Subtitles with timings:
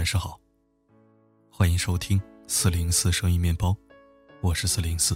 [0.00, 0.40] 晚上好，
[1.50, 3.76] 欢迎收听四零四声音面包，
[4.40, 5.14] 我是四零四。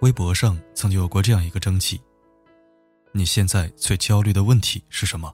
[0.00, 2.02] 微博上曾经有过这样一个征集：
[3.12, 5.32] 你现在最焦虑的问题是什么？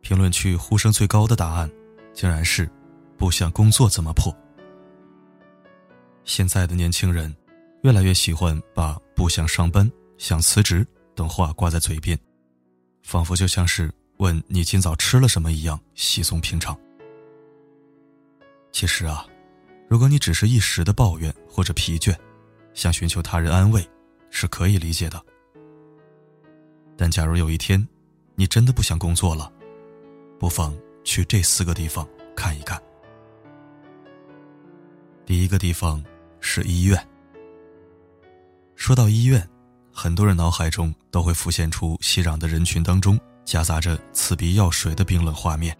[0.00, 1.70] 评论区呼声最高的答案，
[2.12, 2.68] 竟然是
[3.16, 4.36] 不想工作怎么破。
[6.24, 7.32] 现在的年轻人，
[7.84, 10.84] 越来越喜欢把不想上班、想辞职
[11.14, 12.18] 等话挂在嘴边，
[13.04, 13.88] 仿佛就像是。
[14.18, 16.76] 问你今早吃了什么一样稀松平常。
[18.70, 19.26] 其实啊，
[19.88, 22.16] 如果你只是一时的抱怨或者疲倦，
[22.74, 23.86] 想寻求他人安慰，
[24.30, 25.20] 是可以理解的。
[26.96, 27.86] 但假如有一天，
[28.34, 29.52] 你真的不想工作了，
[30.38, 32.80] 不妨去这四个地方看一看。
[35.26, 36.04] 第一个地方
[36.40, 37.08] 是医院。
[38.76, 39.48] 说到医院，
[39.92, 43.18] 很多人脑海中都会浮现出熙攘的人群当中。
[43.44, 45.76] 夹杂着刺鼻药水的冰冷画面，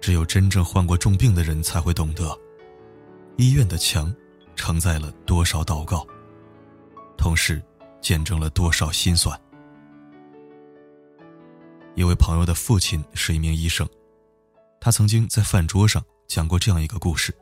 [0.00, 2.36] 只有真正患过重病的人才会懂得，
[3.36, 4.14] 医院的墙
[4.56, 6.06] 承载了多少祷告，
[7.16, 7.62] 同时
[8.00, 9.40] 见证了多少心酸。
[11.94, 13.88] 一位朋友的父亲是一名医生，
[14.80, 17.34] 他曾经在饭桌上讲过这样一个故事：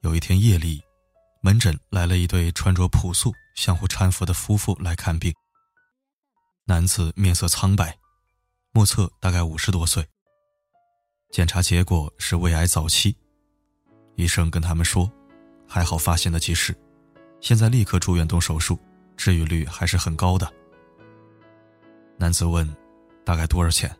[0.00, 0.82] 有一天夜里，
[1.40, 5.32] 门诊来了一对穿着朴素、相互搀扶的夫妇来看病。
[6.70, 7.98] 男子面色苍白，
[8.70, 10.06] 目测大概五十多岁。
[11.32, 13.16] 检查结果是胃癌早期，
[14.14, 15.10] 医生跟他们说
[15.66, 16.72] ：“还好发现的及时，
[17.40, 18.78] 现在立刻住院动手术，
[19.16, 20.48] 治愈率还是很高的。”
[22.16, 22.64] 男子问
[23.26, 23.92] ：“大概多少钱？”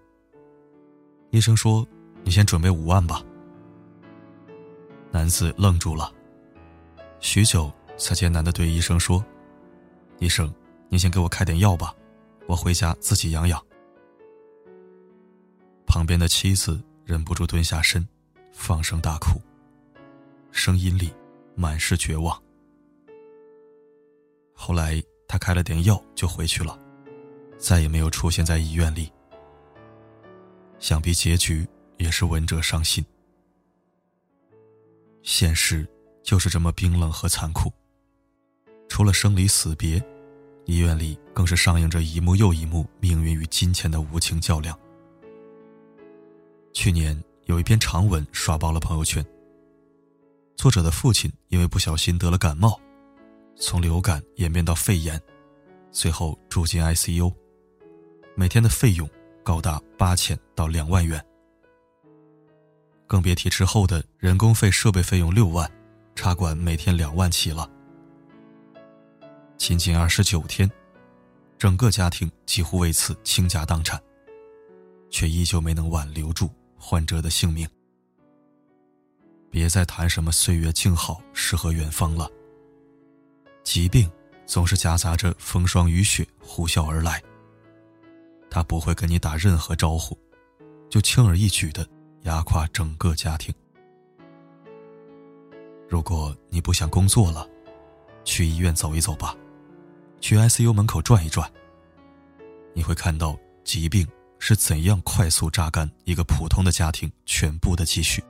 [1.32, 1.84] 医生说
[2.22, 3.20] ：“你先准备五万吧。”
[5.10, 6.14] 男子愣住了，
[7.18, 9.25] 许久才艰难的对医生说
[10.20, 10.54] ：“医生，
[10.88, 11.92] 您先给我开点药吧。”
[12.50, 13.65] 我回家自己养养。
[15.87, 18.05] 旁边的妻子忍不住蹲下身，
[18.53, 19.41] 放声大哭，
[20.50, 21.15] 声音里
[21.55, 22.37] 满是绝望。
[24.53, 26.77] 后来他开了点药就回去了，
[27.56, 29.12] 再也没有出现在医院里。
[30.81, 31.65] 想必结局
[31.99, 33.05] 也是闻者伤心。
[35.22, 35.89] 现实
[36.25, 37.72] 就是这么冰冷和残酷，
[38.89, 40.05] 除了生离死别。
[40.70, 44.78] 医院里更是上映着一幕又一幕命运与金钱的无情较量。
[46.72, 49.25] 去年有一篇长文刷爆了朋友圈。
[50.56, 52.78] 作者的父亲因为不小心得了感冒，
[53.56, 55.20] 从流感演变到肺炎，
[55.91, 57.34] 最后住进 ICU，
[58.36, 59.10] 每天的费用
[59.42, 61.20] 高达八千到两万元，
[63.09, 65.69] 更别提之后的人工费、设备费用六万，
[66.14, 67.69] 插管每天两万起了。
[69.60, 70.69] 仅仅二十九天，
[71.59, 74.03] 整个家庭几乎为此倾家荡产，
[75.10, 76.48] 却依旧没能挽留住
[76.78, 77.69] 患者的性命。
[79.50, 82.26] 别再谈什么岁月静好、诗和远方了。
[83.62, 84.10] 疾病
[84.47, 87.22] 总是夹杂着风霜雨雪呼啸而来，
[88.50, 90.19] 他不会跟你打任何招呼，
[90.88, 91.87] 就轻而易举的
[92.22, 93.54] 压垮整个家庭。
[95.87, 97.47] 如果你不想工作了，
[98.25, 99.37] 去医院走一走吧。
[100.20, 101.50] 去 ICU 门口转一转，
[102.75, 104.06] 你会看到疾病
[104.38, 108.22] 是怎样快速榨干一个普通的家庭全部的积蓄。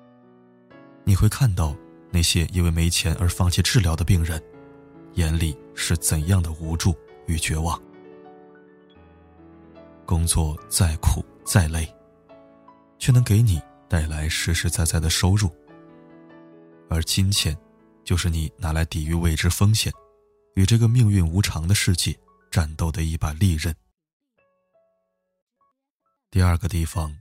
[1.05, 1.77] 你会看到
[2.11, 4.43] 那些因为没钱而放弃治疗的病人，
[5.15, 6.97] 眼里是怎样的无助
[7.27, 7.81] 与绝望。
[10.07, 11.93] 工作再苦再累，
[12.99, 15.51] 却能给你带来实实在在的收入，
[16.89, 17.57] 而金钱，
[18.05, 19.93] 就是你拿来抵御未知风险。
[20.55, 22.19] 与这个命运无常的世界
[22.51, 23.75] 战斗的一把利刃。
[26.31, 27.17] 第二个地方，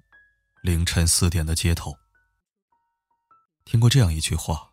[0.64, 1.96] 凌晨四点的街头。
[3.66, 4.72] 听过这样一句话：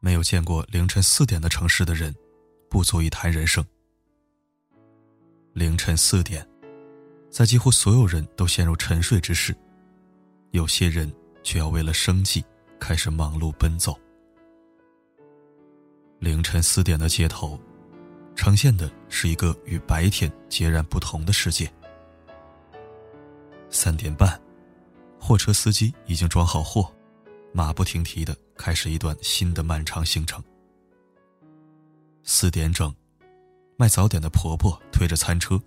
[0.00, 2.14] 没有见过凌晨四点的城市的人，
[2.70, 3.64] 不足以谈人生。
[5.52, 6.46] 凌晨四点，
[7.30, 9.56] 在几乎所有人都陷入沉睡之时，
[10.50, 11.10] 有些人
[11.42, 12.44] 却要为了生计
[12.78, 13.98] 开始忙碌奔走。
[16.18, 17.58] 凌晨四点的街头，
[18.34, 21.70] 呈现的是一个与白天截然不同的世界。
[23.68, 24.40] 三点半，
[25.20, 26.90] 货车司机已经装好货，
[27.52, 30.42] 马不停蹄的开始一段新的漫长行程。
[32.22, 32.92] 四点整，
[33.76, 35.60] 卖早点的婆婆推着餐车，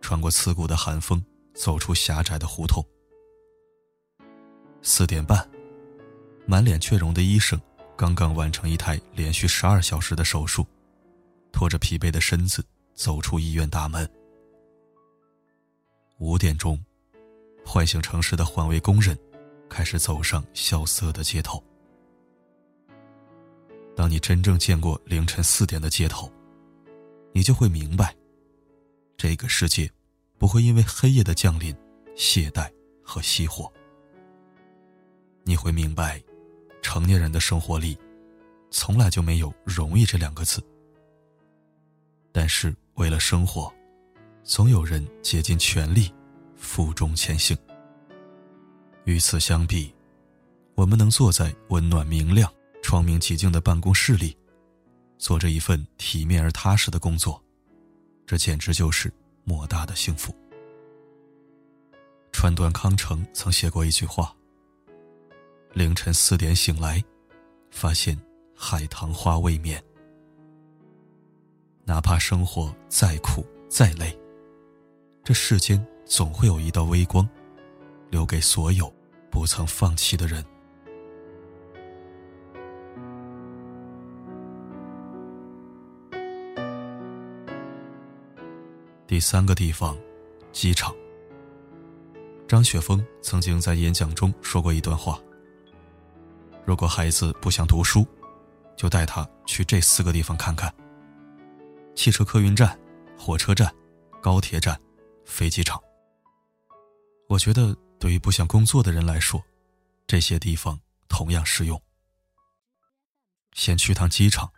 [0.00, 2.84] 穿过刺骨的寒风，走出狭窄的胡同。
[4.82, 5.48] 四点半，
[6.46, 7.58] 满脸雀容的医生。
[7.98, 10.64] 刚刚完成一台连续十二小时的手术，
[11.50, 12.64] 拖着疲惫的身子
[12.94, 14.08] 走出医院大门。
[16.18, 16.80] 五点钟，
[17.66, 19.18] 唤醒城市的环卫工人，
[19.68, 21.60] 开始走上萧瑟的街头。
[23.96, 26.30] 当你真正见过凌晨四点的街头，
[27.32, 28.14] 你就会明白，
[29.16, 29.90] 这个世界
[30.38, 31.76] 不会因为黑夜的降临
[32.14, 32.70] 懈怠
[33.02, 33.68] 和熄火。
[35.42, 36.22] 你会明白，
[36.88, 37.98] 成年人的生活里，
[38.70, 40.58] 从来就没有容易这两个字。
[42.32, 43.70] 但是为了生活，
[44.42, 46.10] 总有人竭尽全力。
[46.56, 47.54] 负重前行。
[49.04, 49.94] 与此相比，
[50.74, 52.50] 我们能坐在温暖明亮、
[52.82, 54.34] 窗明几净的办公室里，
[55.18, 57.40] 做着一份体面而踏实的工作，
[58.26, 59.12] 这简直就是
[59.44, 60.34] 莫大的幸福。
[62.32, 64.34] 川端康成曾写过一句话
[65.78, 67.00] ：“凌晨四点醒来，
[67.70, 68.20] 发现
[68.52, 69.80] 海棠花未眠。
[71.84, 74.18] 哪怕生活再苦再累，
[75.22, 77.28] 这世间……”总会有一道微光，
[78.08, 78.90] 留给所有
[79.30, 80.42] 不曾放弃的人。
[89.06, 89.96] 第三个地方，
[90.50, 90.92] 机场。
[92.48, 95.20] 张雪峰曾经在演讲中说过一段话：
[96.68, 98.06] 如果孩子不想读书，
[98.76, 100.70] 就带他去这四个地方看看：
[101.96, 102.78] 汽车客运站、
[103.18, 103.74] 火车站、
[104.20, 104.78] 高铁站、
[105.24, 105.82] 飞机场。
[107.26, 109.42] 我觉得，对于不想工作的人来说，
[110.06, 110.78] 这些地方
[111.08, 111.82] 同样适用。
[113.54, 114.52] 先去趟机场，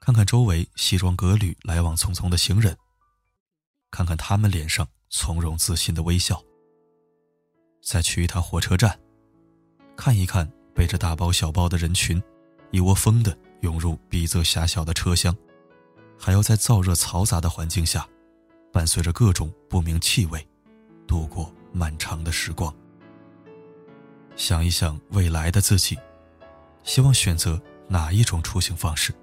[0.00, 2.76] 看看周围西装革履、来往匆匆的行人，
[3.92, 6.42] 看看他们脸上从容自信的微笑。
[7.84, 9.00] 再去一趟火车站，
[9.96, 12.22] 看一看背着大包小包的人群，
[12.70, 15.36] 一窝蜂的涌入逼仄狭小的车厢，
[16.18, 18.08] 还要在燥热嘈杂的环境下，
[18.72, 20.46] 伴随着各种不明气味，
[21.06, 21.52] 度过。
[21.72, 22.74] 漫长的时光，
[24.34, 25.96] 想一想未来的自己，
[26.82, 29.14] 希望选择哪一种出行方式？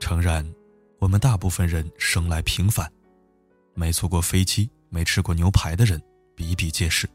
[0.00, 0.50] 诚然，
[0.98, 2.90] 我们大部分人生来平凡，
[3.74, 6.02] 没坐过飞机、没吃过牛排的人
[6.34, 7.06] 比比皆是。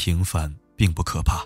[0.00, 1.44] 平凡并不可怕，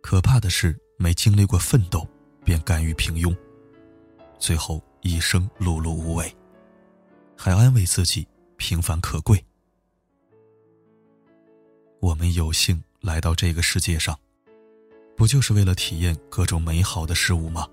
[0.00, 2.08] 可怕的是没经历过奋斗
[2.42, 3.36] 便甘于平庸，
[4.38, 6.34] 最后一生碌碌无为，
[7.36, 8.26] 还安慰自己。
[8.56, 9.44] 平凡可贵。
[12.00, 14.18] 我们有幸来到这个世界上，
[15.14, 17.68] 不就是为了体验各种美好的事物吗？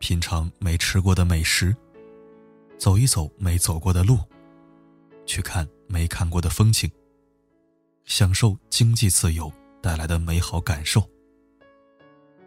[0.00, 1.74] 品尝没吃过的美食，
[2.76, 4.18] 走一走没走过的路，
[5.24, 6.90] 去看没看过的风景，
[8.04, 9.52] 享受经济自由
[9.82, 11.08] 带来的美好感受。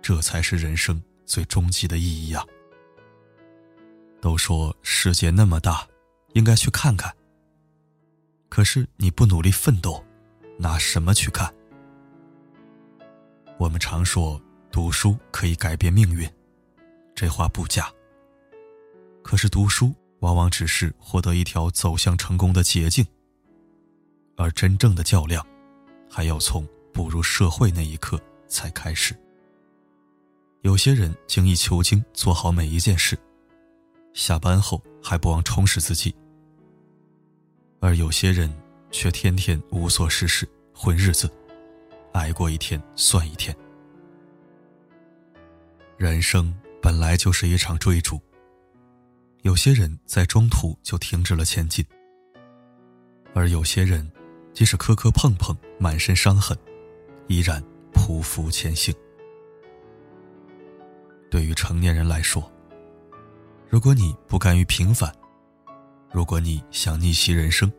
[0.02, 2.46] 这才是人生最终极的意义啊！
[4.22, 5.88] 都说世界那么大。
[6.34, 7.12] 应该去看看。
[8.48, 10.04] 可是你不努力奋斗，
[10.60, 11.52] 拿什么去看？
[13.58, 14.40] 我们常说
[14.72, 16.30] 读书可以改变命运，
[17.16, 17.92] 这话不假。
[19.24, 23.04] 可是读书往往只是获得一条走向成功的捷径，
[24.38, 25.46] 而真正的较量，
[26.10, 29.14] 还要从步入社会那一刻才开始。
[30.62, 33.18] 有些人精益求精，做好每一件事，
[34.14, 36.16] 下班后还不忘充实自己。
[37.80, 38.56] 而有些人
[38.92, 41.30] 却天天无所事事混日子，
[42.14, 43.56] 挨过一天算一天。
[45.98, 48.20] 人生本来就是一场追逐，
[49.42, 51.84] 有些人在中途就停止了前进，
[53.34, 54.08] 而有些人
[54.58, 56.58] 即使磕磕碰碰、满身伤痕，
[57.28, 58.92] 依然匍匐前行。
[61.30, 62.52] 对于成年人来说，
[63.70, 65.14] 如果你不甘于平凡，
[66.12, 67.72] 如果你想逆袭人生，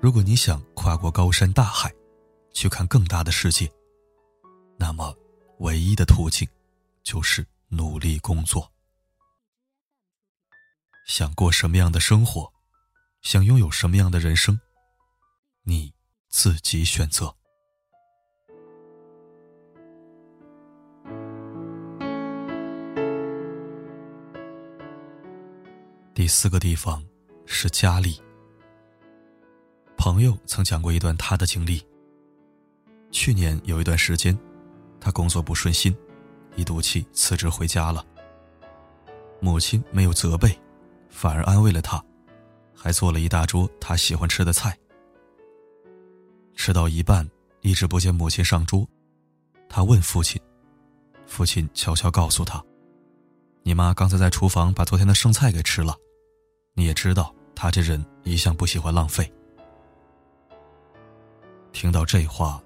[0.00, 1.94] 如果你想跨过高山大海，
[2.52, 3.70] 去看更大的世界，
[4.76, 5.14] 那么
[5.58, 6.44] 唯一的途径
[7.04, 8.68] 就是努力工作。
[11.06, 12.52] 想过什么样的生活，
[13.20, 14.58] 想拥有什么样的人生，
[15.64, 15.94] 你
[16.28, 17.32] 自己选择。
[26.12, 27.04] 第四个地方
[27.46, 28.20] 是家里。
[29.96, 31.80] 朋友曾讲过一段他的经历。
[33.12, 34.36] 去年有一段时间，
[35.00, 35.96] 他工作不顺心，
[36.56, 38.04] 一赌气辞职回家了。
[39.40, 40.58] 母亲没有责备，
[41.08, 42.04] 反而安慰了他，
[42.74, 44.76] 还做了一大桌他喜欢吃的菜。
[46.64, 47.28] 吃到一半，
[47.62, 48.88] 一直不见母亲上桌，
[49.68, 50.40] 他问父亲，
[51.26, 52.64] 父亲悄悄告诉他
[53.64, 55.92] ：“你妈刚才在厨房把昨天的剩菜给吃了。”
[56.74, 59.28] 你也知道，他这人一向不喜欢浪费。
[61.72, 62.62] 听到这话，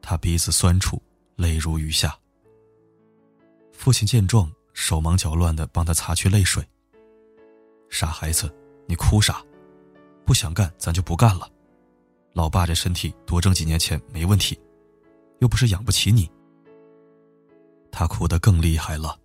[0.00, 0.98] 他鼻子酸楚，
[1.34, 2.18] 泪如雨下。
[3.70, 6.66] 父亲见状，手忙脚乱的帮他擦去泪水。
[7.90, 8.50] 傻孩子，
[8.86, 9.44] 你哭啥？
[10.24, 11.46] 不想干，咱就不干了。
[12.36, 14.60] 老爸这身体多挣几年钱没问题，
[15.38, 16.30] 又不是养不起你。
[17.90, 19.18] 他哭得更厉害了，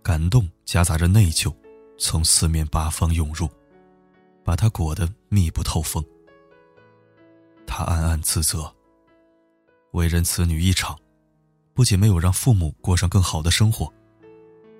[0.00, 1.52] 感动夹杂着内疚，
[1.98, 3.48] 从四面八方涌入，
[4.44, 6.00] 把他裹得密不透风。
[7.66, 8.72] 他暗暗自责。
[9.90, 10.96] 为人子女一场，
[11.72, 13.92] 不仅没有让父母过上更好的生活，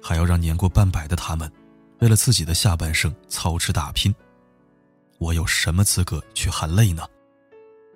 [0.01, 1.51] 还要让年过半百的他们，
[1.99, 4.15] 为了自己的下半生操持打拼。
[5.19, 7.05] 我有什么资格去含泪呢？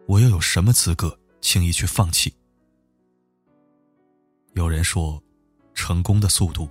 [0.09, 2.35] 我又有什么资格轻易去放弃？
[4.55, 5.23] 有人说，
[5.75, 6.67] 成功的速度，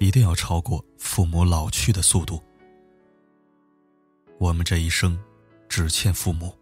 [0.00, 2.42] 一定要超过父母老去的速度。
[4.38, 5.16] 我们这一生，
[5.68, 6.52] 只欠父母。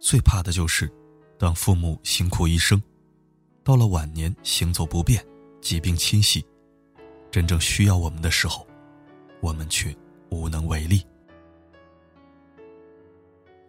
[0.00, 0.92] 最怕的就是，
[1.38, 2.82] 当父母辛苦一生，
[3.62, 5.24] 到了晚年行走不便、
[5.60, 6.44] 疾病侵袭，
[7.30, 8.66] 真正需要我们的时候，
[9.40, 9.96] 我们却
[10.30, 11.06] 无能为力。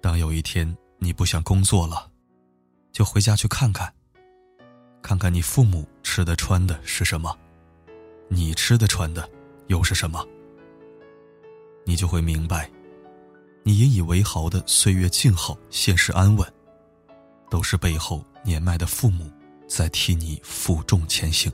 [0.01, 2.11] 当有一天你不想工作了，
[2.91, 3.91] 就回家去看看，
[5.01, 7.35] 看看你父母吃的穿的是什么，
[8.27, 9.27] 你吃的穿的
[9.67, 10.25] 又是什么，
[11.85, 12.69] 你就会明白。
[13.63, 16.53] 你引以为豪的岁月静好、现实安稳，
[17.49, 19.31] 都是背后年迈的父母
[19.67, 21.51] 在替你负重前行。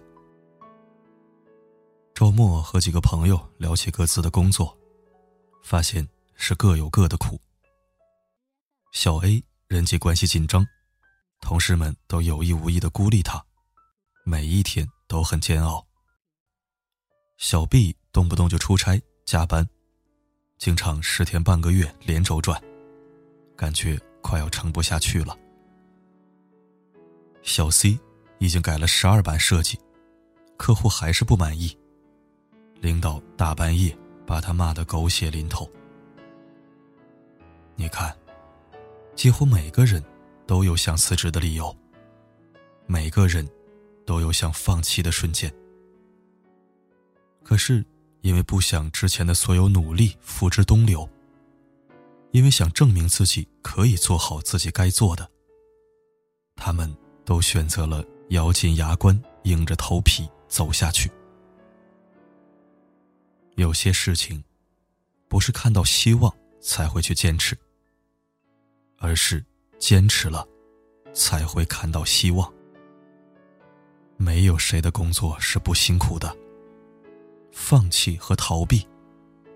[2.13, 4.75] 周末和几个朋友聊起各自的工作，
[5.61, 7.39] 发现是各有各的苦。
[8.95, 10.65] 小 A 人际关系紧张，
[11.41, 13.45] 同事们都有意无意的孤立他，
[14.23, 15.85] 每一天都很煎熬。
[17.35, 19.67] 小 B 动不动就出差加班。
[20.57, 22.59] 经常十天半个月连轴转，
[23.57, 25.37] 感觉快要撑不下去了。
[27.43, 27.99] 小 C
[28.39, 29.77] 已经改了十二版设计，
[30.55, 31.77] 客户还是不满意，
[32.79, 35.69] 领导大半夜把他骂得狗血淋头。
[37.75, 38.17] 你看，
[39.15, 40.03] 几乎每个人
[40.45, 41.75] 都有想辞职的理由，
[42.86, 43.48] 每个人
[44.05, 45.53] 都有想放弃的瞬间，
[47.43, 47.86] 可是。
[48.22, 51.07] 因为不想之前的所有努力付之东流，
[52.31, 55.29] 因为想证明自己可以做好自己该做的，
[56.55, 56.91] 他们
[57.24, 61.12] 都选择了咬紧牙关，硬着头皮走下去。
[63.57, 64.43] 有些事情，
[65.27, 67.55] 不是看到希望才会去坚持，
[69.05, 69.45] 而是
[69.77, 70.47] 坚持了，
[71.13, 72.51] 才会看到希望。
[74.17, 76.35] 没有谁的工作是不辛苦的。
[77.51, 78.88] 放弃和逃避，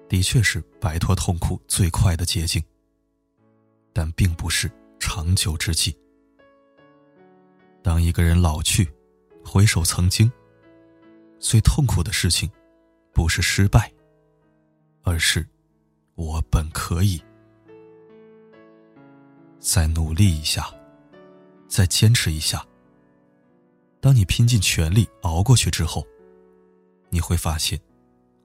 [0.08, 2.64] 的确是摆脱痛苦最快的捷径，
[3.92, 5.98] 但并不是长久之计。
[7.82, 8.88] 当一个人老去，
[9.44, 10.32] 回首曾经，
[11.40, 12.48] 最痛苦的事情，
[13.16, 13.92] 不是失败，
[15.02, 15.44] 而是
[16.14, 17.20] 我本可以
[19.60, 20.74] 再努力一下，
[21.68, 22.66] 再坚持一下。
[24.00, 26.06] 当你拼尽全力熬过去之后，
[27.10, 27.80] 你会发现。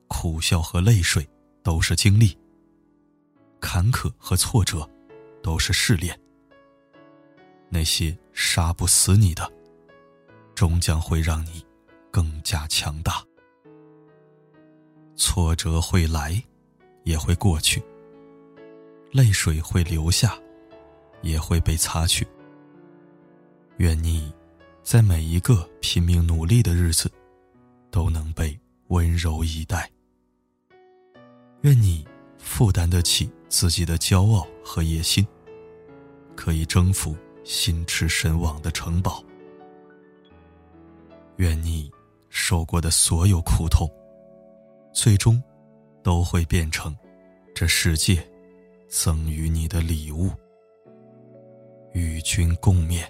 [0.06, 1.26] 苦笑和泪水
[1.62, 2.38] 都是经历，
[3.59, 4.88] 坎坷和挫折
[5.42, 6.16] 都是试炼。
[7.68, 9.50] 那些杀不死你的，
[10.54, 11.64] 终将会让你
[12.12, 13.25] 更加强大。
[15.16, 16.40] 挫折会来，
[17.02, 17.80] 也会过去；
[19.11, 20.38] 泪水会流下，
[21.25, 22.25] 也会被擦去。
[23.78, 24.33] 愿你，
[24.83, 27.11] 在每一个拼命努力的日子，
[27.90, 28.57] 都能被
[28.88, 29.90] 温柔以待。
[31.62, 32.07] 愿你
[32.38, 35.26] 负担得起自己的骄傲和野心，
[36.37, 39.25] 可以征服心驰神往的城堡。
[41.37, 41.90] 愿你
[42.28, 43.90] 受过的所有苦痛，
[44.93, 45.43] 最终
[46.02, 46.95] 都会变成
[47.54, 48.25] 这世界
[48.88, 50.31] 赠予你的礼物，
[51.94, 53.02] 与君共勉。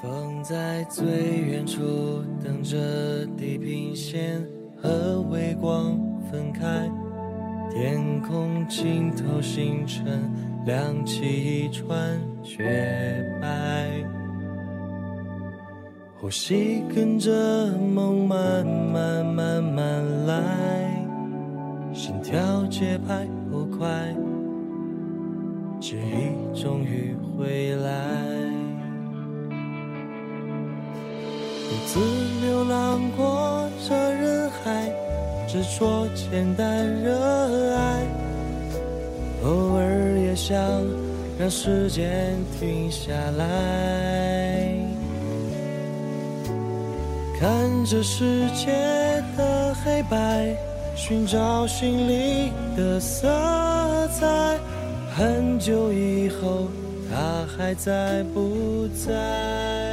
[0.00, 1.04] 风在最
[1.38, 4.44] 远处等着地平线
[4.82, 5.96] 和微光
[6.28, 6.90] 分开，
[7.70, 10.28] 天空尽头星辰
[10.66, 11.22] 亮起
[11.64, 14.02] 一串雪白，
[16.18, 17.30] 呼吸跟着
[17.78, 21.06] 梦慢慢慢慢来，
[21.92, 23.24] 心跳节拍
[23.78, 24.14] 快，
[25.80, 27.90] 记忆终于回来。
[31.68, 32.00] 独自
[32.44, 34.92] 流浪过这人海，
[35.48, 38.06] 执着、简单、热爱，
[39.44, 40.56] 偶尔也想
[41.38, 44.68] 让时间停下来，
[47.40, 48.70] 看着世界
[49.36, 50.54] 的黑白，
[50.94, 53.28] 寻找心里的色
[55.14, 56.68] 很久以后
[57.10, 59.92] 他还在不在。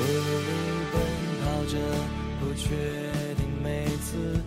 [0.00, 0.50] 努力
[0.92, 1.00] 奔
[1.42, 1.78] 跑着
[2.40, 2.66] 不确
[3.36, 4.40] 定每次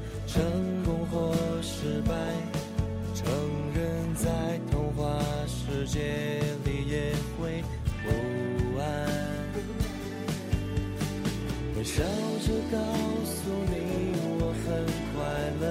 [12.72, 12.78] 告
[13.26, 14.66] 诉你我很
[15.12, 15.20] 快
[15.60, 15.64] 乐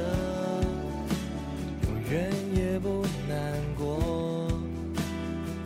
[1.87, 3.35] 永远也不难
[3.79, 4.47] 过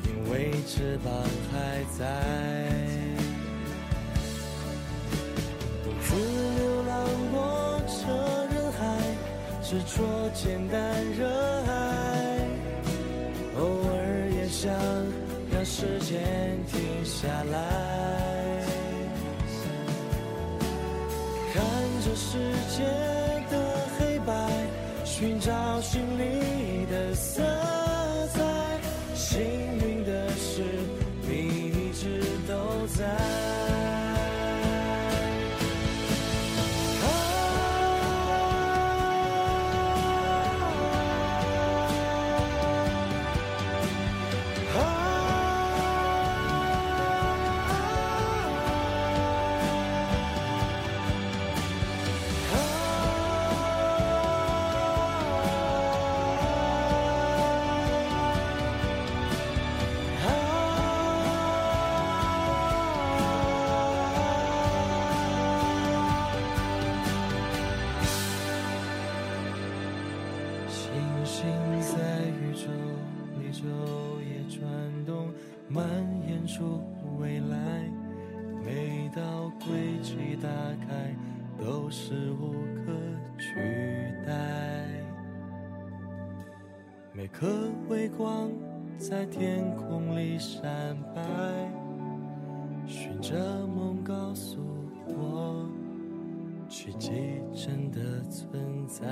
[0.07, 1.12] 因为翅膀
[1.50, 2.05] 还在
[5.83, 6.95] 独自流浪
[7.33, 8.07] 过这
[8.55, 8.81] 人海
[9.61, 11.26] 执着简单热
[11.67, 12.25] 爱。
[13.57, 14.73] 偶尔也想
[15.53, 16.23] 让时间
[16.67, 17.93] 停下来。
[21.54, 21.62] 看
[22.04, 22.37] 这世
[22.76, 22.82] 界
[23.49, 24.32] 的黑白，
[25.04, 25.74] 寻找
[80.05, 80.49] 轨迹打
[80.87, 81.17] 开
[81.59, 82.53] 都是无
[82.85, 82.93] 可
[83.38, 83.55] 取
[84.27, 84.87] 代。
[87.14, 88.51] 每颗微光
[88.99, 91.23] 在天空里闪白，
[92.87, 94.59] 循着梦告诉
[95.07, 95.67] 我，
[96.69, 99.07] 奇迹真的存在。